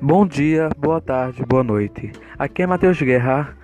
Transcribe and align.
Bom 0.00 0.24
dia, 0.24 0.68
boa 0.78 1.00
tarde, 1.00 1.44
boa 1.44 1.64
noite. 1.64 2.12
Aqui 2.38 2.62
é 2.62 2.66
Matheus 2.68 3.02
Guerra 3.02 3.56